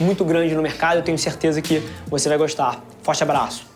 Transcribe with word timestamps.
muito 0.00 0.24
grande 0.24 0.54
no 0.54 0.62
mercado. 0.62 0.98
Eu 0.98 1.02
tenho 1.02 1.18
certeza 1.18 1.60
que 1.60 1.82
você 2.06 2.28
vai 2.28 2.38
gostar. 2.38 2.82
Forte 3.02 3.22
abraço. 3.22 3.66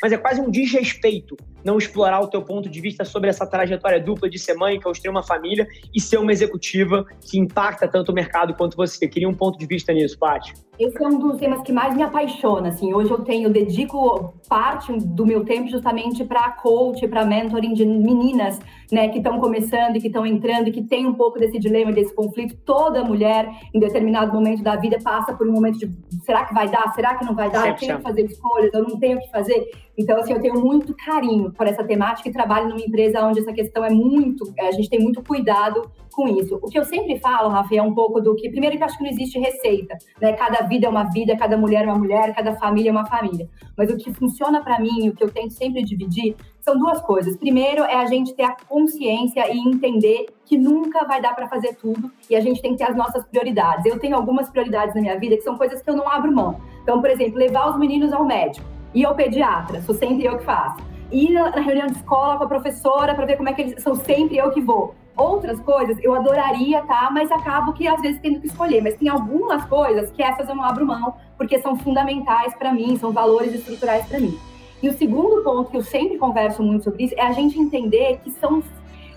Mas 0.00 0.12
é 0.12 0.16
quase 0.16 0.40
um 0.40 0.50
desrespeito 0.50 1.36
não 1.64 1.78
explorar 1.78 2.20
o 2.20 2.28
teu 2.28 2.42
ponto 2.42 2.68
de 2.68 2.80
vista 2.80 3.04
sobre 3.04 3.30
essa 3.30 3.46
trajetória 3.46 4.00
dupla 4.00 4.28
de 4.28 4.38
ser 4.38 4.54
mãe, 4.54 4.78
construir 4.78 5.10
uma 5.10 5.22
família 5.22 5.66
e 5.94 6.00
ser 6.00 6.18
uma 6.18 6.32
executiva 6.32 7.06
que 7.20 7.38
impacta 7.38 7.88
tanto 7.88 8.12
o 8.12 8.14
mercado 8.14 8.54
quanto 8.54 8.76
você. 8.76 9.08
Queria 9.08 9.28
um 9.28 9.34
ponto 9.34 9.58
de 9.58 9.66
vista 9.66 9.92
nisso, 9.92 10.18
Paty. 10.18 10.52
Esse 10.78 11.02
é 11.02 11.06
um 11.06 11.18
dos 11.18 11.38
temas 11.38 11.62
que 11.62 11.72
mais 11.72 11.94
me 11.94 12.02
apaixona, 12.02 12.68
assim. 12.68 12.92
Hoje 12.92 13.10
eu 13.10 13.20
tenho, 13.22 13.48
eu 13.48 13.52
dedico 13.52 14.34
parte 14.48 14.92
do 14.92 15.24
meu 15.24 15.44
tempo 15.44 15.68
justamente 15.68 16.24
para 16.24 16.50
coach, 16.50 17.06
para 17.06 17.24
mentoring 17.24 17.74
de 17.74 17.86
meninas, 17.86 18.58
né, 18.90 19.08
que 19.08 19.18
estão 19.18 19.38
começando 19.38 19.96
e 19.96 20.00
que 20.00 20.08
estão 20.08 20.26
entrando 20.26 20.68
e 20.68 20.72
que 20.72 20.82
tem 20.82 21.06
um 21.06 21.14
pouco 21.14 21.38
desse 21.38 21.60
dilema, 21.60 21.92
desse 21.92 22.12
conflito. 22.12 22.56
Toda 22.64 23.04
mulher, 23.04 23.48
em 23.72 23.78
determinado 23.78 24.32
momento 24.32 24.64
da 24.64 24.74
vida, 24.74 24.98
passa 25.02 25.32
por 25.32 25.46
um 25.48 25.52
momento 25.52 25.78
de 25.78 25.88
será 26.24 26.44
que 26.44 26.52
vai 26.52 26.68
dar? 26.68 26.92
Será 26.92 27.14
que 27.14 27.24
não 27.24 27.36
vai 27.36 27.50
dar? 27.50 27.68
Eu 27.68 27.76
tenho 27.76 27.96
que 27.96 28.02
fazer 28.02 28.24
escolhas, 28.24 28.74
eu 28.74 28.82
não 28.82 28.98
tenho 28.98 29.20
que 29.20 29.30
fazer. 29.30 29.70
Então, 29.96 30.18
assim, 30.18 30.32
eu 30.32 30.40
tenho 30.40 30.60
muito 30.60 30.92
carinho 30.96 31.52
por 31.56 31.66
essa 31.66 31.84
temática 31.84 32.28
e 32.28 32.32
trabalho 32.32 32.68
numa 32.68 32.80
empresa 32.80 33.24
onde 33.24 33.40
essa 33.40 33.52
questão 33.52 33.84
é 33.84 33.90
muito, 33.90 34.52
a 34.58 34.72
gente 34.72 34.88
tem 34.88 35.00
muito 35.00 35.22
cuidado 35.22 35.90
com 36.14 36.28
isso. 36.28 36.58
O 36.62 36.68
que 36.68 36.78
eu 36.78 36.84
sempre 36.84 37.18
falo, 37.18 37.48
Rafa, 37.48 37.74
é 37.74 37.82
um 37.82 37.92
pouco 37.92 38.20
do 38.20 38.34
que, 38.36 38.48
primeiro 38.48 38.76
que 38.76 38.82
eu 38.82 38.86
acho 38.86 38.96
que 38.96 39.04
não 39.04 39.10
existe 39.10 39.38
receita, 39.38 39.96
né? 40.20 40.32
Cada 40.32 40.66
vida 40.66 40.86
é 40.86 40.88
uma 40.88 41.04
vida, 41.04 41.36
cada 41.36 41.56
mulher 41.56 41.84
é 41.84 41.86
uma 41.86 41.98
mulher, 41.98 42.34
cada 42.34 42.54
família 42.54 42.90
é 42.90 42.92
uma 42.92 43.06
família. 43.06 43.48
Mas 43.76 43.90
o 43.90 43.96
que 43.96 44.12
funciona 44.14 44.62
para 44.62 44.78
mim, 44.78 45.08
o 45.08 45.14
que 45.14 45.24
eu 45.24 45.30
tento 45.30 45.52
sempre 45.52 45.82
dividir, 45.82 46.36
são 46.60 46.78
duas 46.78 47.00
coisas. 47.02 47.36
Primeiro 47.36 47.82
é 47.82 47.96
a 47.96 48.06
gente 48.06 48.32
ter 48.34 48.44
a 48.44 48.56
consciência 48.68 49.52
e 49.52 49.58
entender 49.58 50.26
que 50.46 50.56
nunca 50.56 51.04
vai 51.04 51.20
dar 51.20 51.34
para 51.34 51.48
fazer 51.48 51.74
tudo 51.74 52.10
e 52.30 52.36
a 52.36 52.40
gente 52.40 52.62
tem 52.62 52.72
que 52.72 52.78
ter 52.78 52.90
as 52.90 52.96
nossas 52.96 53.26
prioridades. 53.26 53.84
Eu 53.84 53.98
tenho 53.98 54.16
algumas 54.16 54.48
prioridades 54.48 54.94
na 54.94 55.00
minha 55.00 55.18
vida 55.18 55.36
que 55.36 55.42
são 55.42 55.58
coisas 55.58 55.82
que 55.82 55.90
eu 55.90 55.96
não 55.96 56.08
abro 56.08 56.32
mão. 56.32 56.60
Então, 56.82 57.00
por 57.00 57.10
exemplo, 57.10 57.38
levar 57.38 57.70
os 57.70 57.78
meninos 57.78 58.12
ao 58.12 58.24
médico 58.24 58.66
e 58.94 59.04
ao 59.04 59.14
pediatra, 59.14 59.82
sou 59.82 59.94
sempre 59.94 60.24
eu 60.24 60.38
que 60.38 60.44
faço. 60.44 60.93
Ir 61.10 61.32
na 61.32 61.50
reunião 61.50 61.86
de 61.86 61.96
escola 61.96 62.36
com 62.36 62.44
a 62.44 62.48
professora 62.48 63.14
para 63.14 63.26
ver 63.26 63.36
como 63.36 63.48
é 63.48 63.52
que 63.52 63.62
eles 63.62 63.82
são 63.82 63.94
sempre 63.94 64.36
eu 64.36 64.50
que 64.50 64.60
vou. 64.60 64.94
Outras 65.16 65.60
coisas 65.60 65.96
eu 66.02 66.14
adoraria, 66.14 66.82
tá? 66.82 67.08
Mas 67.12 67.30
acabo 67.30 67.72
que 67.72 67.86
às 67.86 68.00
vezes 68.00 68.20
tendo 68.20 68.40
que 68.40 68.46
escolher. 68.46 68.82
Mas 68.82 68.96
tem 68.96 69.08
algumas 69.08 69.64
coisas 69.66 70.10
que 70.10 70.22
essas 70.22 70.48
eu 70.48 70.54
não 70.54 70.64
abro 70.64 70.86
mão, 70.86 71.14
porque 71.36 71.58
são 71.60 71.76
fundamentais 71.76 72.54
para 72.54 72.72
mim, 72.72 72.96
são 72.98 73.12
valores 73.12 73.54
estruturais 73.54 74.06
para 74.06 74.18
mim. 74.18 74.36
E 74.82 74.88
o 74.88 74.92
segundo 74.92 75.42
ponto 75.42 75.70
que 75.70 75.76
eu 75.76 75.82
sempre 75.82 76.18
converso 76.18 76.62
muito 76.62 76.84
sobre 76.84 77.04
isso 77.04 77.14
é 77.16 77.22
a 77.22 77.32
gente 77.32 77.58
entender 77.58 78.20
que 78.22 78.30
são 78.30 78.62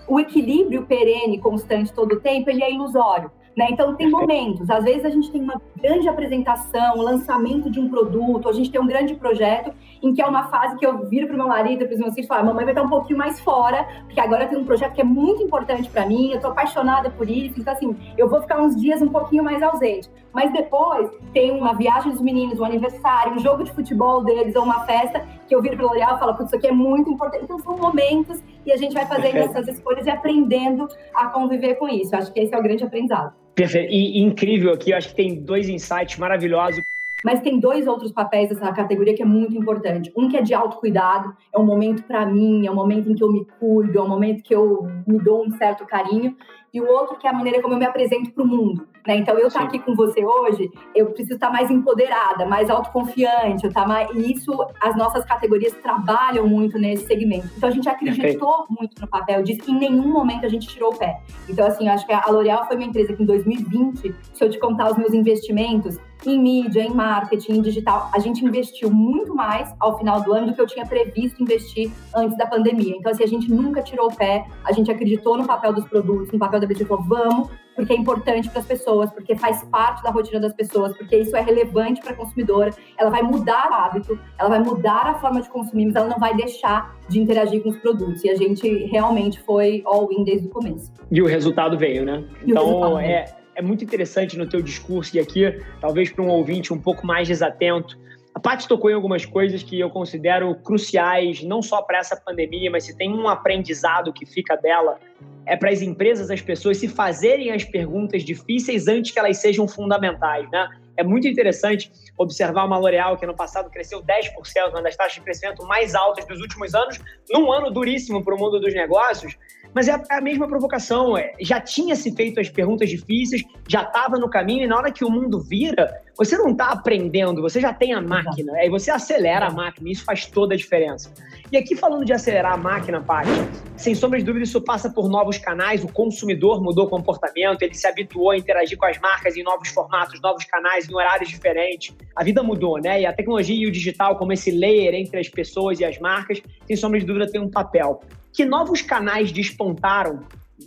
o 0.06 0.18
equilíbrio 0.18 0.86
perene, 0.86 1.38
constante 1.38 1.92
todo 1.92 2.12
o 2.14 2.20
tempo, 2.20 2.48
ele 2.48 2.62
é 2.62 2.72
ilusório. 2.72 3.30
Né? 3.58 3.66
Então, 3.72 3.96
tem 3.96 4.08
momentos. 4.08 4.70
Às 4.70 4.84
vezes, 4.84 5.04
a 5.04 5.10
gente 5.10 5.32
tem 5.32 5.42
uma 5.42 5.60
grande 5.82 6.08
apresentação, 6.08 6.98
lançamento 6.98 7.68
de 7.68 7.80
um 7.80 7.88
produto, 7.88 8.48
a 8.48 8.52
gente 8.52 8.70
tem 8.70 8.80
um 8.80 8.86
grande 8.86 9.16
projeto, 9.16 9.72
em 10.00 10.14
que 10.14 10.22
é 10.22 10.26
uma 10.26 10.44
fase 10.44 10.76
que 10.76 10.86
eu 10.86 11.08
viro 11.08 11.26
para 11.26 11.34
o 11.34 11.38
meu 11.38 11.48
marido, 11.48 11.84
para 11.84 11.92
os 11.92 11.98
meus 11.98 12.14
filhos 12.14 12.26
e 12.26 12.28
falo: 12.28 12.46
mamãe 12.46 12.64
vai 12.64 12.72
estar 12.72 12.84
um 12.84 12.88
pouquinho 12.88 13.18
mais 13.18 13.40
fora, 13.40 13.84
porque 14.04 14.20
agora 14.20 14.46
tem 14.46 14.56
um 14.56 14.64
projeto 14.64 14.92
que 14.94 15.00
é 15.00 15.04
muito 15.04 15.42
importante 15.42 15.90
para 15.90 16.06
mim, 16.06 16.30
eu 16.30 16.36
estou 16.36 16.52
apaixonada 16.52 17.10
por 17.10 17.28
isso. 17.28 17.58
Então, 17.58 17.72
assim, 17.72 17.96
eu 18.16 18.28
vou 18.28 18.40
ficar 18.40 18.62
uns 18.62 18.80
dias 18.80 19.02
um 19.02 19.08
pouquinho 19.08 19.42
mais 19.42 19.60
ausente. 19.60 20.08
Mas 20.32 20.52
depois 20.52 21.10
tem 21.32 21.50
uma 21.50 21.74
viagem 21.74 22.12
dos 22.12 22.20
meninos, 22.20 22.60
um 22.60 22.64
aniversário, 22.64 23.32
um 23.32 23.38
jogo 23.38 23.64
de 23.64 23.72
futebol 23.72 24.22
deles 24.22 24.54
ou 24.54 24.62
uma 24.62 24.84
festa, 24.84 25.26
que 25.46 25.54
eu 25.54 25.62
viro 25.62 25.76
para 25.76 25.86
o 25.86 25.88
L'Oréal 25.88 26.16
e 26.16 26.18
falo: 26.18 26.34
putz, 26.34 26.48
isso 26.48 26.56
aqui 26.56 26.66
é 26.66 26.72
muito 26.72 27.10
importante. 27.10 27.44
Então, 27.44 27.58
são 27.58 27.76
momentos 27.76 28.42
e 28.64 28.72
a 28.72 28.76
gente 28.76 28.94
vai 28.94 29.06
fazendo 29.06 29.36
essas 29.36 29.66
escolhas 29.68 30.06
e 30.06 30.10
aprendendo 30.10 30.88
a 31.14 31.26
conviver 31.26 31.74
com 31.76 31.88
isso. 31.88 32.14
Acho 32.14 32.32
que 32.32 32.40
esse 32.40 32.54
é 32.54 32.58
o 32.58 32.62
grande 32.62 32.84
aprendizado. 32.84 33.32
Perfeito. 33.54 33.92
E, 33.92 34.20
incrível 34.20 34.72
aqui, 34.72 34.92
acho 34.92 35.08
que 35.08 35.16
tem 35.16 35.34
dois 35.34 35.68
insights 35.68 36.16
maravilhosos. 36.18 36.82
Mas 37.24 37.40
tem 37.40 37.58
dois 37.58 37.86
outros 37.88 38.12
papéis 38.12 38.48
dessa 38.48 38.72
categoria 38.72 39.14
que 39.14 39.22
é 39.22 39.26
muito 39.26 39.56
importante. 39.56 40.12
Um 40.16 40.28
que 40.28 40.36
é 40.36 40.42
de 40.42 40.54
autocuidado, 40.54 41.34
é 41.52 41.58
um 41.58 41.64
momento 41.64 42.04
para 42.04 42.24
mim, 42.24 42.66
é 42.66 42.70
um 42.70 42.74
momento 42.74 43.10
em 43.10 43.14
que 43.14 43.24
eu 43.24 43.32
me 43.32 43.44
cuido, 43.58 43.98
é 43.98 44.02
um 44.02 44.08
momento 44.08 44.42
que 44.42 44.54
eu 44.54 44.88
me 45.06 45.18
dou 45.18 45.44
um 45.44 45.50
certo 45.50 45.84
carinho 45.84 46.36
e 46.72 46.80
o 46.80 46.86
outro 46.86 47.16
que 47.16 47.26
é 47.26 47.30
a 47.30 47.32
maneira 47.32 47.60
como 47.60 47.74
eu 47.74 47.78
me 47.78 47.84
apresento 47.84 48.30
para 48.30 48.44
o 48.44 48.46
mundo. 48.46 48.86
Né? 49.06 49.16
Então, 49.16 49.38
eu 49.38 49.48
estar 49.48 49.60
tá 49.60 49.66
aqui 49.66 49.78
com 49.78 49.94
você 49.94 50.24
hoje, 50.24 50.70
eu 50.94 51.06
preciso 51.06 51.34
estar 51.34 51.48
tá 51.48 51.52
mais 51.52 51.70
empoderada, 51.70 52.46
mais 52.46 52.68
autoconfiante, 52.70 53.64
eu 53.64 53.72
tá 53.72 53.86
mais... 53.86 54.10
e 54.14 54.32
isso, 54.32 54.52
as 54.80 54.96
nossas 54.96 55.24
categorias 55.24 55.72
trabalham 55.82 56.46
muito 56.46 56.78
nesse 56.78 57.06
segmento. 57.06 57.48
Então, 57.56 57.68
a 57.68 57.72
gente 57.72 57.88
acreditou 57.88 58.66
muito 58.68 59.00
no 59.00 59.08
papel 59.08 59.42
disso 59.42 59.62
e 59.68 59.72
em 59.72 59.78
nenhum 59.78 60.08
momento 60.08 60.44
a 60.44 60.48
gente 60.48 60.68
tirou 60.68 60.92
o 60.92 60.96
pé. 60.96 61.20
Então, 61.48 61.66
assim, 61.66 61.88
acho 61.88 62.06
que 62.06 62.12
a 62.12 62.28
L'Oréal 62.28 62.66
foi 62.66 62.76
uma 62.76 62.84
empresa 62.84 63.12
que 63.12 63.22
em 63.22 63.26
2020, 63.26 64.14
se 64.32 64.44
eu 64.44 64.50
te 64.50 64.58
contar 64.58 64.90
os 64.90 64.98
meus 64.98 65.12
investimentos, 65.12 65.98
em 66.26 66.40
mídia, 66.40 66.82
em 66.82 66.92
marketing, 66.92 67.58
em 67.58 67.62
digital. 67.62 68.10
A 68.12 68.18
gente 68.18 68.44
investiu 68.44 68.90
muito 68.90 69.34
mais 69.34 69.74
ao 69.78 69.96
final 69.98 70.20
do 70.20 70.32
ano 70.32 70.48
do 70.48 70.54
que 70.54 70.60
eu 70.60 70.66
tinha 70.66 70.84
previsto 70.84 71.42
investir 71.42 71.90
antes 72.14 72.36
da 72.36 72.46
pandemia. 72.46 72.96
Então, 72.96 73.12
assim, 73.12 73.22
a 73.22 73.28
gente 73.28 73.50
nunca 73.50 73.82
tirou 73.82 74.08
o 74.08 74.14
pé, 74.14 74.44
a 74.64 74.72
gente 74.72 74.90
acreditou 74.90 75.36
no 75.36 75.46
papel 75.46 75.72
dos 75.72 75.86
produtos, 75.86 76.32
no 76.32 76.38
papel 76.38 76.60
da 76.60 76.66
BC, 76.66 76.84
falou, 76.84 77.04
vamos, 77.04 77.48
porque 77.78 77.92
é 77.92 77.96
importante 77.96 78.50
para 78.50 78.58
as 78.58 78.66
pessoas, 78.66 79.08
porque 79.12 79.36
faz 79.36 79.62
parte 79.70 80.02
da 80.02 80.10
rotina 80.10 80.40
das 80.40 80.52
pessoas, 80.52 80.96
porque 80.96 81.16
isso 81.16 81.36
é 81.36 81.40
relevante 81.40 82.00
para 82.00 82.10
a 82.10 82.16
consumidora, 82.16 82.72
ela 82.98 83.08
vai 83.08 83.22
mudar 83.22 83.70
o 83.70 83.74
hábito, 83.74 84.18
ela 84.36 84.48
vai 84.48 84.58
mudar 84.58 85.06
a 85.06 85.14
forma 85.14 85.40
de 85.40 85.48
consumir, 85.48 85.86
mas 85.86 85.94
ela 85.94 86.08
não 86.08 86.18
vai 86.18 86.34
deixar 86.34 86.98
de 87.08 87.20
interagir 87.20 87.62
com 87.62 87.68
os 87.68 87.76
produtos. 87.76 88.24
E 88.24 88.30
a 88.30 88.34
gente 88.34 88.68
realmente 88.86 89.40
foi 89.42 89.80
all-in 89.86 90.24
desde 90.24 90.48
o 90.48 90.50
começo. 90.50 90.92
E 91.08 91.22
o 91.22 91.26
resultado 91.26 91.78
veio, 91.78 92.04
né? 92.04 92.24
E 92.44 92.50
então, 92.50 92.98
é, 92.98 93.26
é 93.54 93.62
muito 93.62 93.84
interessante 93.84 94.36
no 94.36 94.48
teu 94.48 94.60
discurso 94.60 95.16
e 95.16 95.20
aqui, 95.20 95.44
talvez 95.80 96.10
para 96.10 96.24
um 96.24 96.28
ouvinte 96.30 96.72
um 96.72 96.78
pouco 96.80 97.06
mais 97.06 97.28
desatento, 97.28 97.96
a 98.38 98.40
Paty 98.40 98.68
tocou 98.68 98.88
em 98.88 98.94
algumas 98.94 99.26
coisas 99.26 99.64
que 99.64 99.80
eu 99.80 99.90
considero 99.90 100.54
cruciais, 100.54 101.42
não 101.42 101.60
só 101.60 101.82
para 101.82 101.98
essa 101.98 102.16
pandemia, 102.16 102.70
mas 102.70 102.84
se 102.84 102.96
tem 102.96 103.12
um 103.12 103.26
aprendizado 103.26 104.12
que 104.12 104.24
fica 104.24 104.56
dela, 104.56 104.96
é 105.44 105.56
para 105.56 105.70
as 105.70 105.82
empresas, 105.82 106.30
as 106.30 106.40
pessoas 106.40 106.76
se 106.76 106.86
fazerem 106.86 107.50
as 107.50 107.64
perguntas 107.64 108.22
difíceis 108.22 108.86
antes 108.86 109.10
que 109.10 109.18
elas 109.18 109.38
sejam 109.38 109.66
fundamentais, 109.66 110.48
né? 110.52 110.68
É 110.96 111.02
muito 111.02 111.26
interessante 111.26 111.90
observar 112.16 112.64
uma 112.64 112.78
L'Oréal 112.78 113.16
que 113.16 113.26
no 113.26 113.34
passado 113.34 113.68
cresceu 113.70 114.00
10%, 114.04 114.70
uma 114.70 114.82
das 114.82 114.94
taxas 114.94 115.14
de 115.14 115.20
crescimento 115.22 115.66
mais 115.66 115.96
altas 115.96 116.24
dos 116.24 116.40
últimos 116.40 116.76
anos, 116.76 117.00
num 117.28 117.50
ano 117.50 117.72
duríssimo 117.72 118.22
para 118.22 118.36
o 118.36 118.38
mundo 118.38 118.60
dos 118.60 118.72
negócios, 118.72 119.36
mas 119.74 119.88
é 119.88 120.02
a 120.10 120.20
mesma 120.20 120.46
provocação. 120.48 121.16
É, 121.16 121.34
já 121.40 121.60
tinha 121.60 121.94
se 121.94 122.14
feito 122.14 122.40
as 122.40 122.48
perguntas 122.48 122.88
difíceis, 122.88 123.42
já 123.68 123.82
estava 123.82 124.18
no 124.18 124.28
caminho, 124.28 124.64
e 124.64 124.66
na 124.66 124.76
hora 124.76 124.90
que 124.90 125.04
o 125.04 125.10
mundo 125.10 125.40
vira, 125.40 126.02
você 126.16 126.36
não 126.36 126.50
está 126.50 126.70
aprendendo, 126.70 127.40
você 127.40 127.60
já 127.60 127.72
tem 127.72 127.92
a 127.92 128.00
máquina. 128.00 128.52
Aí 128.54 128.68
você 128.68 128.90
acelera 128.90 129.46
a 129.46 129.50
máquina, 129.50 129.90
isso 129.90 130.04
faz 130.04 130.26
toda 130.26 130.54
a 130.54 130.56
diferença. 130.56 131.12
E 131.50 131.56
aqui 131.56 131.74
falando 131.74 132.04
de 132.04 132.12
acelerar 132.12 132.52
a 132.52 132.56
máquina, 132.56 133.00
Paty, 133.00 133.30
sem 133.76 133.94
sombra 133.94 134.18
de 134.18 134.24
dúvida, 134.24 134.44
isso 134.44 134.60
passa 134.60 134.90
por 134.90 135.08
novos 135.08 135.38
canais, 135.38 135.82
o 135.82 135.88
consumidor 135.88 136.62
mudou 136.62 136.86
o 136.86 136.88
comportamento, 136.88 137.62
ele 137.62 137.74
se 137.74 137.86
habituou 137.86 138.32
a 138.32 138.36
interagir 138.36 138.76
com 138.76 138.84
as 138.84 138.98
marcas 138.98 139.36
em 139.36 139.42
novos 139.42 139.68
formatos, 139.68 140.20
novos 140.20 140.44
canais, 140.44 140.88
em 140.88 140.94
horários 140.94 141.30
diferentes. 141.30 141.94
A 142.14 142.22
vida 142.24 142.42
mudou, 142.42 142.78
né? 142.78 143.00
E 143.00 143.06
a 143.06 143.12
tecnologia 143.12 143.56
e 143.56 143.66
o 143.66 143.72
digital, 143.72 144.16
como 144.16 144.32
esse 144.32 144.50
layer 144.50 144.94
entre 144.94 145.20
as 145.20 145.28
pessoas 145.28 145.80
e 145.80 145.84
as 145.84 145.98
marcas, 145.98 146.42
sem 146.66 146.76
sombra 146.76 147.00
de 147.00 147.06
dúvida, 147.06 147.30
tem 147.30 147.40
um 147.40 147.50
papel 147.50 148.00
que 148.32 148.44
novos 148.44 148.82
canais 148.82 149.32
despontaram, 149.32 150.20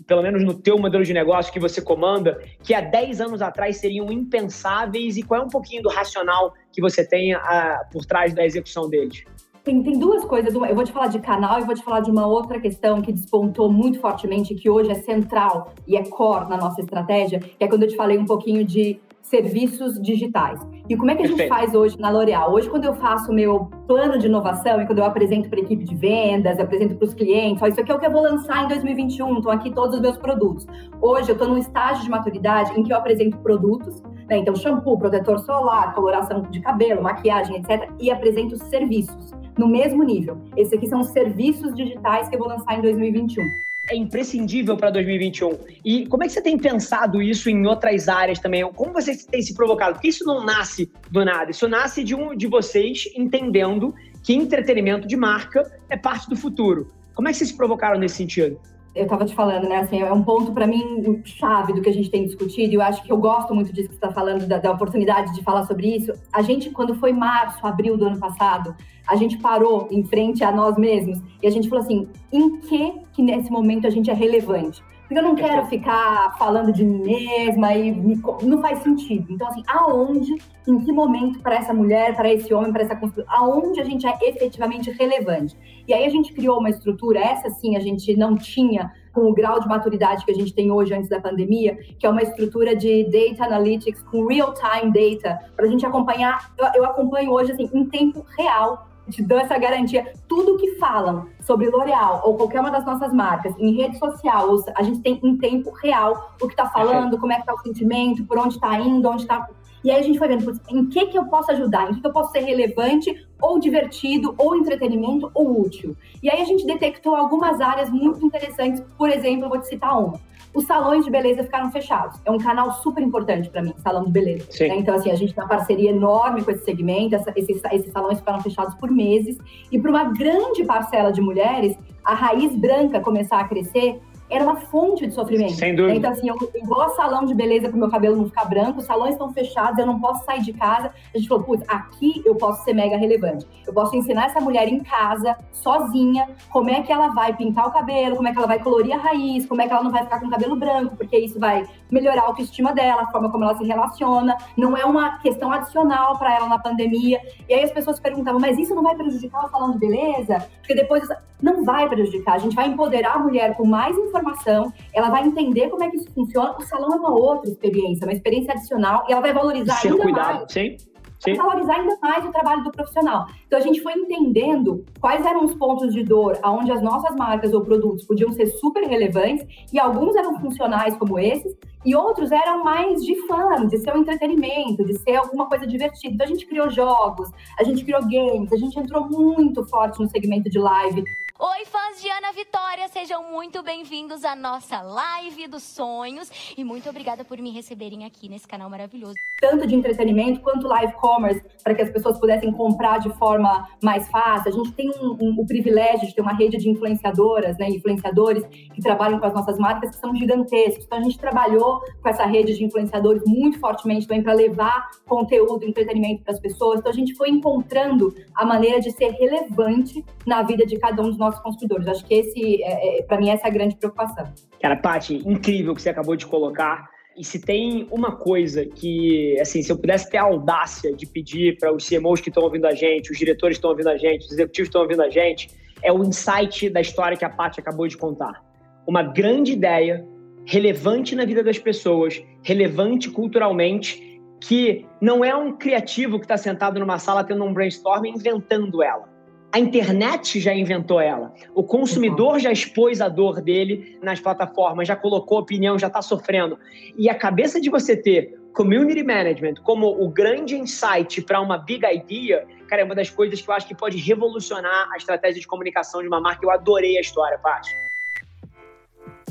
pelo 0.08 0.22
menos 0.22 0.44
no 0.44 0.54
teu 0.54 0.78
modelo 0.78 1.04
de 1.04 1.14
negócio 1.14 1.52
que 1.52 1.60
você 1.60 1.82
comanda, 1.82 2.42
que 2.64 2.74
há 2.74 2.82
10 2.82 3.22
anos 3.22 3.42
atrás 3.42 3.78
seriam 3.78 4.12
impensáveis 4.12 5.18
e 5.18 5.24
qual 5.24 5.42
é 5.42 5.44
um 5.44 5.50
pouquinho 5.50 5.82
do 5.82 5.90
racional 5.90 6.54
que 6.72 6.82
você 6.82 7.06
tem 7.06 7.34
ah, 7.34 7.82
por 7.92 8.06
trás 8.06 8.34
da 8.34 8.46
execução 8.46 8.90
deles? 8.90 9.24
Tem, 9.64 9.84
tem, 9.84 10.00
duas 10.00 10.26
coisas. 10.26 10.54
Eu 10.54 10.76
vou 10.76 10.84
te 10.84 10.92
falar 10.92 11.08
de 11.08 11.20
canal 11.20 11.60
e 11.60 11.64
vou 11.64 11.76
te 11.76 11.84
falar 11.84 12.00
de 12.00 12.10
uma 12.10 12.26
outra 12.26 12.60
questão 12.60 13.00
que 13.00 13.12
despontou 13.12 13.72
muito 13.72 14.00
fortemente, 14.00 14.56
que 14.56 14.70
hoje 14.70 14.90
é 14.90 14.96
central 14.96 15.74
e 15.88 15.96
é 15.96 16.04
core 16.04 16.50
na 16.50 16.58
nossa 16.58 16.82
estratégia, 16.82 17.40
que 17.40 17.64
é 17.64 17.68
quando 17.68 17.84
eu 17.84 17.90
te 17.90 17.96
falei 17.96 18.18
um 18.18 18.26
pouquinho 18.26 18.66
de 18.66 19.00
serviços 19.32 20.00
digitais. 20.02 20.60
E 20.90 20.98
como 20.98 21.10
é 21.10 21.16
que 21.16 21.24
a 21.24 21.28
gente 21.28 21.48
faz 21.48 21.74
hoje 21.74 21.98
na 21.98 22.10
L'Oréal? 22.10 22.52
Hoje, 22.52 22.70
quando 22.70 22.84
eu 22.84 22.94
faço 22.96 23.32
o 23.32 23.34
meu 23.34 23.72
plano 23.88 24.18
de 24.18 24.28
inovação 24.28 24.82
e 24.82 24.86
quando 24.86 25.00
eu 25.00 25.06
apresento 25.06 25.50
para 25.50 25.58
a 25.58 25.62
equipe 25.64 25.86
de 25.86 25.96
vendas, 25.96 26.58
eu 26.58 26.66
apresento 26.66 26.96
para 26.96 27.06
os 27.06 27.14
clientes, 27.14 27.64
ó, 27.64 27.68
isso 27.68 27.80
aqui 27.80 27.92
é 27.94 27.96
o 27.96 28.00
que 28.00 28.06
eu 28.06 28.12
vou 28.12 28.22
lançar 28.22 28.66
em 28.66 28.68
2021, 28.68 29.38
estão 29.38 29.52
aqui 29.52 29.72
todos 29.72 29.96
os 29.96 30.02
meus 30.02 30.18
produtos. 30.18 30.68
Hoje, 31.02 31.30
eu 31.30 31.34
estou 31.34 31.48
num 31.48 31.58
estágio 31.58 32.04
de 32.04 32.10
maturidade 32.10 32.78
em 32.78 32.84
que 32.84 32.92
eu 32.92 32.98
apresento 32.98 33.38
produtos, 33.38 34.04
né? 34.30 34.38
então 34.38 34.54
shampoo, 34.54 34.98
protetor 34.98 35.40
solar, 35.40 35.96
coloração 35.96 36.42
de 36.42 36.60
cabelo, 36.60 37.02
maquiagem, 37.02 37.56
etc., 37.56 37.90
e 38.02 38.12
apresento 38.12 38.58
serviços 38.58 39.32
no 39.58 39.68
mesmo 39.68 40.04
nível. 40.04 40.38
Esses 40.58 40.74
aqui 40.74 40.88
são 40.88 41.00
os 41.00 41.08
serviços 41.08 41.74
digitais 41.74 42.28
que 42.28 42.36
eu 42.36 42.40
vou 42.40 42.50
lançar 42.50 42.78
em 42.78 42.82
2021 42.82 43.71
é 43.90 43.96
imprescindível 43.96 44.78
para 44.78 44.90
2021. 44.92 45.58
E 45.84 46.06
como 46.08 46.24
é 46.24 46.28
que 46.28 46.34
você 46.34 46.42
tem 46.42 46.58
pensado 46.58 47.22
isso 47.22 47.50
em 47.50 47.66
outras 47.66 48.08
áreas 48.08 48.40
também? 48.40 48.64
Como 48.74 48.94
você 48.94 49.16
tem 49.18 49.42
se 49.42 49.54
provocado? 49.54 49.94
Porque 49.94 50.10
isso 50.10 50.24
não 50.26 50.46
nasce 50.46 50.92
do 51.10 51.26
nada, 51.26 51.52
isso 51.52 51.68
nasce 51.68 52.04
de 52.04 52.16
um 52.16 52.36
de 52.36 52.48
vocês 52.48 53.10
entendendo 53.16 53.94
que 54.24 54.34
entretenimento 54.34 55.08
de 55.08 55.18
marca 55.18 55.72
é 55.90 55.98
parte 55.98 56.30
do 56.30 56.36
futuro. 56.36 56.92
Como 57.14 57.28
é 57.28 57.32
que 57.32 57.38
vocês 57.38 57.50
se 57.50 57.58
provocaram 57.58 58.00
nesse 58.00 58.16
sentido? 58.16 58.60
Eu 58.94 59.04
estava 59.04 59.26
te 59.26 59.34
falando, 59.34 59.70
né? 59.70 59.78
Assim, 59.78 60.02
é 60.02 60.12
um 60.12 60.24
ponto 60.24 60.52
para 60.52 60.68
mim 60.68 61.22
chave 61.24 61.74
do 61.74 61.82
que 61.82 61.90
a 61.90 61.94
gente 61.94 62.10
tem 62.10 62.26
discutido. 62.26 62.74
E 62.74 62.76
eu 62.76 62.82
acho 62.82 63.02
que 63.04 63.12
eu 63.12 63.18
gosto 63.18 63.56
muito 63.56 63.72
disso 63.72 63.88
que 63.88 63.96
você 63.96 64.06
está 64.06 64.12
falando, 64.12 64.46
da, 64.46 64.58
da, 64.58 64.72
oportunidade 64.72 65.34
de 65.34 65.42
falar 65.42 65.66
sobre 65.66 65.96
isso. 65.96 66.12
A 66.34 66.42
gente, 66.42 66.70
quando 66.72 66.96
foi 66.96 67.14
março, 67.14 67.66
abril 67.66 67.96
do 67.96 68.06
ano 68.06 68.20
passado, 68.20 68.76
a 69.08 69.16
gente 69.16 69.38
parou 69.38 69.88
em 69.92 70.04
frente 70.04 70.44
a 70.44 70.52
nós 70.52 70.78
mesmos 70.78 71.22
e 71.42 71.48
a 71.48 71.50
gente 71.50 71.70
falou 71.70 71.84
assim: 71.84 72.10
em 72.32 72.60
que 72.60 72.94
que 73.14 73.22
nesse 73.22 73.50
momento 73.50 73.88
a 73.88 73.90
gente 73.90 74.10
é 74.10 74.14
relevante? 74.14 74.84
Porque 75.12 75.20
eu 75.20 75.28
não 75.28 75.36
quero 75.36 75.66
ficar 75.66 76.38
falando 76.38 76.72
de 76.72 76.86
mim 76.86 77.02
mesma 77.04 77.74
e 77.74 77.92
me, 77.92 78.18
não 78.44 78.62
faz 78.62 78.80
sentido. 78.82 79.30
Então, 79.30 79.46
assim, 79.46 79.62
aonde, 79.68 80.38
em 80.66 80.80
que 80.80 80.90
momento 80.90 81.42
para 81.42 81.56
essa 81.56 81.74
mulher, 81.74 82.16
para 82.16 82.32
esse 82.32 82.54
homem, 82.54 82.72
para 82.72 82.84
essa 82.84 82.96
construção, 82.96 83.26
aonde 83.28 83.82
a 83.82 83.84
gente 83.84 84.08
é 84.08 84.18
efetivamente 84.22 84.90
relevante? 84.90 85.58
E 85.86 85.94
aí 85.94 86.06
a 86.06 86.10
gente 86.10 86.32
criou 86.32 86.60
uma 86.60 86.70
estrutura, 86.70 87.20
essa 87.20 87.50
sim 87.50 87.76
a 87.76 87.82
gente 87.82 88.16
não 88.16 88.38
tinha 88.38 88.90
com 89.12 89.30
o 89.30 89.34
grau 89.34 89.60
de 89.60 89.68
maturidade 89.68 90.24
que 90.24 90.32
a 90.32 90.34
gente 90.34 90.54
tem 90.54 90.72
hoje 90.72 90.94
antes 90.94 91.10
da 91.10 91.20
pandemia, 91.20 91.76
que 92.00 92.06
é 92.06 92.10
uma 92.10 92.22
estrutura 92.22 92.74
de 92.74 93.04
data 93.04 93.44
analytics 93.44 94.02
com 94.04 94.26
real-time 94.28 94.94
data, 94.94 95.40
para 95.58 95.66
a 95.66 95.70
gente 95.70 95.86
acompanhar. 95.86 96.54
Eu, 96.58 96.68
eu 96.76 96.86
acompanho 96.86 97.32
hoje 97.32 97.52
assim, 97.52 97.70
em 97.74 97.84
tempo 97.84 98.26
real 98.40 98.88
te 99.12 99.22
dou 99.22 99.38
essa 99.38 99.58
garantia. 99.58 100.14
Tudo 100.28 100.58
que 100.58 100.76
falam 100.78 101.28
sobre 101.42 101.70
L'Oréal 101.70 102.22
ou 102.26 102.36
qualquer 102.36 102.62
uma 102.62 102.72
das 102.72 102.86
nossas 102.86 103.14
marcas 103.14 103.54
em 103.60 103.76
rede 103.76 104.00
social, 104.00 104.48
a 104.76 104.84
gente 104.84 105.02
tem 105.02 105.20
em 105.22 105.38
tempo 105.38 105.72
real 105.72 106.34
o 106.42 106.48
que 106.48 106.54
está 106.54 106.70
falando, 106.70 107.18
como 107.20 107.32
é 107.32 107.36
que 107.36 107.42
está 107.42 107.54
o 107.54 107.60
sentimento, 107.60 108.26
por 108.26 108.40
onde 108.40 108.56
está 108.56 108.80
indo, 108.80 109.08
onde 109.08 109.24
está. 109.24 109.48
E 109.84 109.90
aí 109.92 110.00
a 110.00 110.04
gente 110.04 110.20
foi 110.20 110.28
vendo 110.28 110.60
em 110.70 110.86
que, 110.88 111.08
que 111.08 111.18
eu 111.18 111.26
posso 111.26 111.52
ajudar, 111.52 111.90
em 111.90 111.96
que, 111.96 112.02
que 112.02 112.08
eu 112.08 112.14
posso 112.14 112.32
ser 112.32 112.42
relevante, 112.42 113.28
ou 113.42 113.60
divertido, 113.60 114.34
ou 114.38 114.56
entretenimento, 114.56 115.32
ou 115.34 115.62
útil. 115.62 115.96
E 116.22 116.30
aí 116.30 116.42
a 116.42 116.46
gente 116.46 116.66
detectou 116.66 117.16
algumas 117.16 117.60
áreas 117.60 117.90
muito 117.90 118.24
interessantes. 118.26 118.82
Por 118.98 119.10
exemplo, 119.10 119.46
eu 119.46 119.50
vou 119.50 119.60
te 119.60 119.68
citar 119.68 120.00
uma 120.00 120.20
os 120.54 120.66
salões 120.66 121.06
de 121.06 121.12
beleza 121.12 121.44
ficaram 121.44 121.72
fechados. 121.72 122.20
É 122.26 122.32
um 122.32 122.38
canal 122.38 122.72
super 122.74 123.02
importante 123.02 123.50
para 123.50 123.62
mim, 123.62 123.74
salão 123.78 124.06
de 124.06 124.12
beleza. 124.12 124.48
Né? 124.60 124.76
Então, 124.78 124.96
assim, 124.96 125.10
a 125.10 125.16
gente 125.16 125.34
tem 125.34 125.44
uma 125.44 125.50
parceria 125.50 125.92
enorme 125.92 126.44
com 126.44 126.52
esse 126.52 126.66
segmento, 126.66 127.16
essa, 127.16 127.32
esses, 127.36 127.62
esses 127.72 127.92
salões 127.92 128.20
ficaram 128.20 128.42
fechados 128.42 128.76
por 128.76 128.92
meses. 128.92 129.38
E 129.72 129.80
para 129.80 129.90
uma 129.90 130.06
grande 130.06 130.64
parcela 130.66 131.12
de 131.12 131.22
mulheres, 131.22 131.78
a 132.04 132.14
raiz 132.14 132.56
branca 132.56 133.00
começar 133.00 133.40
a 133.40 133.48
crescer 133.48 134.02
era 134.32 134.44
uma 134.44 134.56
fonte 134.56 135.06
de 135.06 135.14
sofrimento. 135.14 135.54
Sem 135.54 135.76
dúvida. 135.76 135.98
Então, 135.98 136.12
assim, 136.12 136.30
eu, 136.30 136.36
ao 136.74 136.96
salão 136.96 137.26
de 137.26 137.36
beleza 137.36 137.68
para 137.68 137.76
o 137.76 137.80
meu 137.80 137.90
cabelo 137.90 138.16
não 138.16 138.26
ficar 138.26 138.46
branco, 138.46 138.80
os 138.80 138.86
salões 138.86 139.12
estão 139.12 139.32
fechados, 139.34 139.78
eu 139.78 139.86
não 139.86 140.00
posso 140.00 140.24
sair 140.24 140.42
de 140.42 140.54
casa. 140.54 140.92
A 141.14 141.18
gente 141.18 141.28
falou, 141.28 141.44
putz, 141.44 141.64
aqui 141.68 142.22
eu 142.26 142.36
posso 142.36 142.64
ser 142.64 142.74
mega 142.74 142.98
relevante. 142.98 143.46
Eu 143.68 143.74
posso 143.74 143.96
ensinar 143.96 144.28
essa 144.28 144.40
mulher 144.40 144.68
em 144.70 144.80
casa, 144.80 145.38
sozinha, 145.52 146.30
como 146.50 146.70
é 146.70 146.82
que 146.82 146.92
ela 146.92 147.10
vai 147.10 147.36
pintar 147.36 147.68
o 147.68 147.72
cabelo, 147.72 148.16
como 148.16 148.28
é 148.28 148.32
que 148.32 148.38
ela 148.38 148.48
vai 148.48 148.60
colorir 148.60 148.94
a 148.94 148.98
raiz, 148.98 149.46
como 149.46 149.62
é 149.62 149.68
que 149.68 149.74
ela 149.74 149.84
não 149.84 149.92
vai 149.92 150.04
ficar 150.04 150.20
com 150.20 150.28
o 150.28 150.30
cabelo 150.30 150.56
branco, 150.56 150.96
porque 150.96 151.18
isso 151.18 151.38
vai 151.38 151.68
melhorar 151.90 152.22
a 152.22 152.28
autoestima 152.28 152.74
dela, 152.74 153.04
a 153.04 153.08
forma 153.08 153.30
como 153.30 153.44
ela 153.44 153.58
se 153.58 153.66
relaciona. 153.66 154.38
Não 154.58 154.78
é 154.78 154.86
uma 154.86 155.20
questão 155.20 155.52
adicional 155.52 156.18
para 156.18 156.34
ela 156.36 156.48
na 156.48 156.58
pandemia. 156.58 157.20
E 157.50 157.54
aí 157.54 157.64
as 157.64 157.72
pessoas 157.72 158.00
perguntavam, 158.00 158.40
mas 158.40 158.58
isso 158.58 158.74
não 158.74 158.84
vai 158.84 158.96
prejudicar 158.96 159.46
o 159.46 159.50
salão 159.50 159.72
de 159.72 159.80
beleza? 159.80 160.48
Porque 160.60 160.74
depois 160.74 161.08
não 161.42 161.66
vai 161.66 161.90
prejudicar. 161.90 162.36
A 162.36 162.40
gente 162.40 162.56
vai 162.56 162.68
empoderar 162.68 163.16
a 163.16 163.20
mulher 163.20 163.56
com 163.56 163.66
mais 163.66 163.98
informação, 164.22 164.72
ela 164.94 165.10
vai 165.10 165.26
entender 165.26 165.70
como 165.70 165.84
é 165.84 165.90
que 165.90 165.98
isso 165.98 166.12
funciona. 166.14 166.56
O 166.58 166.62
salão 166.62 166.94
é 166.94 166.96
uma 166.96 167.12
outra 167.12 167.50
experiência, 167.50 168.06
uma 168.06 168.14
experiência 168.14 168.54
adicional, 168.54 169.06
e 169.08 169.12
ela 169.12 169.22
vai 169.22 169.34
valorizar 169.34 169.76
Ser 169.76 169.90
ainda 169.90 170.04
cuidado, 170.04 170.36
mais. 170.40 170.52
Sim. 170.52 170.78
Sim. 171.24 171.36
valorizar 171.36 171.76
ainda 171.76 171.96
mais 172.02 172.26
o 172.26 172.32
trabalho 172.32 172.64
do 172.64 172.72
profissional. 172.72 173.28
Então 173.46 173.60
a 173.60 173.62
gente 173.62 173.80
foi 173.82 173.94
entendendo 173.94 174.84
quais 175.00 175.24
eram 175.24 175.46
os 175.46 175.54
pontos 175.54 175.94
de 175.94 176.04
dor 176.04 176.40
aonde 176.42 176.72
as 176.72 176.82
nossas 176.82 177.16
marcas 177.16 177.54
ou 177.54 177.62
produtos 177.62 178.04
podiam 178.06 178.32
ser 178.32 178.48
super 178.48 178.84
relevantes 178.88 179.46
e 179.72 179.80
alguns 179.80 180.16
eram 180.16 180.40
funcionais 180.40 180.98
como 180.98 181.20
esses 181.20 181.56
e 181.86 181.96
outros 181.96 182.32
eram 182.32 182.64
mais 182.64 183.04
de 183.04 183.16
fã, 183.28 183.68
de 183.68 183.78
ser 183.78 183.96
um 183.96 184.00
entretenimento, 184.00 184.84
de 184.84 184.98
ser 184.98 185.16
alguma 185.16 185.48
coisa 185.48 185.68
divertida. 185.68 186.14
Então 186.14 186.26
a 186.26 186.30
gente 186.30 186.46
criou 186.48 186.70
jogos, 186.72 187.30
a 187.60 187.64
gente 187.64 187.84
criou 187.84 188.02
games, 188.02 188.52
a 188.52 188.58
gente 188.58 188.80
entrou 188.80 189.08
muito 189.08 189.64
forte 189.68 190.00
no 190.00 190.10
segmento 190.10 190.50
de 190.50 190.58
live. 190.58 191.04
Oi, 191.44 191.66
fãs 191.66 192.00
de 192.00 192.08
Ana 192.08 192.32
Vitória, 192.34 192.88
sejam 192.90 193.32
muito 193.32 193.64
bem-vindos 193.64 194.24
à 194.24 194.36
nossa 194.36 194.80
live 194.80 195.48
dos 195.48 195.64
sonhos 195.64 196.30
e 196.56 196.64
muito 196.64 196.88
obrigada 196.88 197.26
por 197.26 197.40
me 197.40 197.50
receberem 197.50 198.06
aqui 198.06 198.30
nesse 198.30 198.48
canal 198.48 198.70
maravilhoso. 198.70 199.18
Tanto 199.42 199.68
de 199.68 199.76
entretenimento 199.76 200.40
quanto 200.40 200.68
live 200.68 200.94
commerce, 200.94 201.44
para 201.64 201.74
que 201.74 201.82
as 201.82 201.90
pessoas 201.90 202.20
pudessem 202.20 202.52
comprar 202.52 203.00
de 203.00 203.10
forma 203.18 203.68
mais 203.84 204.08
fácil. 204.10 204.52
A 204.52 204.56
gente 204.56 204.72
tem 204.74 204.90
um, 204.90 205.18
um, 205.20 205.36
o 205.40 205.46
privilégio 205.46 206.08
de 206.08 206.16
ter 206.16 206.22
uma 206.22 206.34
rede 206.34 206.58
de 206.58 206.70
influenciadoras, 206.70 207.58
né, 207.58 207.68
influenciadores 207.70 208.46
que 208.46 208.82
trabalham 208.82 209.20
com 209.20 209.26
as 209.26 209.34
nossas 209.34 209.58
marcas 209.58 209.90
que 209.90 209.98
são 209.98 210.16
gigantescos. 210.16 210.86
Então 210.86 211.00
a 211.00 211.04
gente 211.04 211.18
trabalhou 211.18 211.82
com 212.02 212.10
essa 212.10 212.26
rede 212.26 212.56
de 212.56 212.64
influenciadores 212.64 213.24
muito 213.26 213.60
fortemente 213.60 214.08
também 214.08 214.24
para 214.24 214.34
levar 214.34 214.90
conteúdo, 215.08 215.66
entretenimento 215.66 216.24
para 216.24 216.34
as 216.34 216.40
pessoas. 216.40 216.80
Então 216.80 216.92
a 216.92 216.96
gente 216.96 217.16
foi 217.16 217.30
encontrando 217.30 218.14
a 218.36 218.46
maneira 218.46 218.80
de 218.80 218.92
ser 218.92 219.10
relevante 219.12 220.06
na 220.26 220.44
vida 220.44 220.66
de 220.66 220.78
cada 220.78 221.02
um 221.02 221.10
dos 221.10 221.18
nossos 221.18 221.42
consumidores. 221.42 221.88
Acho 221.88 222.06
que 222.06 222.14
esse, 222.14 222.64
é, 222.64 223.00
é 223.00 223.04
para 223.04 223.18
mim, 223.18 223.30
essa 223.30 223.48
é 223.48 223.50
a 223.50 223.54
grande 223.54 223.76
preocupação. 223.76 224.32
Cara, 224.62 224.76
Paty, 224.76 225.24
incrível 225.26 225.74
que 225.74 225.82
você 225.82 225.90
acabou 225.90 226.16
de 226.16 226.28
colocar. 226.28 226.90
E 227.18 227.24
se 227.26 227.40
tem 227.40 227.88
uma 227.92 228.16
coisa 228.16 228.66
que, 228.66 229.38
assim, 229.40 229.62
se 229.62 229.72
eu 229.72 229.78
pudesse 229.78 230.10
ter 230.10 230.18
a 230.18 230.24
audácia 230.24 230.96
de 230.96 231.06
pedir 231.06 231.58
para 231.58 231.74
os 231.74 231.88
CMOs 231.88 232.22
que 232.22 232.30
estão 232.30 232.44
ouvindo 232.44 232.66
a 232.66 232.74
gente, 232.74 233.12
os 233.12 233.18
diretores 233.18 233.58
estão 233.58 233.70
ouvindo 233.70 233.90
a 233.90 233.98
gente, 233.98 234.26
os 234.26 234.32
executivos 234.32 234.70
estão 234.70 234.82
ouvindo 234.82 235.02
a 235.02 235.10
gente, 235.10 235.50
é 235.84 235.92
o 235.92 236.04
insight 236.04 236.70
da 236.70 236.80
história 236.80 237.18
que 237.18 237.26
a 237.26 237.30
Paty 237.30 237.60
acabou 237.60 237.88
de 237.88 237.98
contar. 237.98 238.42
Uma 238.88 239.04
grande 239.04 239.52
ideia, 239.52 240.08
relevante 240.46 241.16
na 241.16 241.26
vida 241.26 241.44
das 241.44 241.60
pessoas, 241.60 242.24
relevante 242.44 243.10
culturalmente, 243.10 244.22
que 244.40 244.86
não 245.02 245.24
é 245.24 245.36
um 245.36 245.58
criativo 245.58 246.18
que 246.18 246.26
está 246.26 246.38
sentado 246.38 246.80
numa 246.80 246.98
sala 246.98 247.24
tendo 247.24 247.44
um 247.44 247.54
brainstorm 247.54 248.06
inventando 248.06 248.82
ela 248.82 249.12
a 249.52 249.60
internet 249.60 250.40
já 250.40 250.54
inventou 250.54 251.02
ela. 251.02 251.34
O 251.54 251.64
consumidor 251.64 252.40
já 252.40 252.52
expôs 252.52 253.02
a 253.02 253.10
dor 253.10 253.42
dele 253.42 253.98
nas 254.02 254.20
plataformas, 254.20 254.88
já 254.88 254.96
colocou 254.96 255.40
opinião, 255.40 255.78
já 255.78 255.88
está 255.88 256.02
sofrendo. 256.02 256.58
E 256.98 257.10
a 257.10 257.16
cabeça 257.16 257.60
de 257.60 257.70
você 257.70 257.96
ter 257.96 258.40
community 258.54 259.04
management 259.04 259.56
como 259.64 259.88
o 259.88 260.10
grande 260.10 260.56
insight 260.56 261.22
para 261.22 261.42
uma 261.42 261.58
big 261.58 261.86
idea, 261.86 262.46
cara, 262.68 262.82
é 262.82 262.86
uma 262.86 262.96
das 262.96 263.10
coisas 263.10 263.42
que 263.42 263.50
eu 263.50 263.54
acho 263.54 263.68
que 263.68 263.76
pode 263.76 263.98
revolucionar 263.98 264.90
a 264.94 264.98
estratégia 264.98 265.42
de 265.42 265.48
comunicação 265.48 266.02
de 266.02 266.08
uma 266.08 266.22
marca. 266.22 266.46
Eu 266.46 266.52
adorei 266.52 266.98
a 266.98 267.02
história, 267.02 267.38
Paty. 267.38 267.81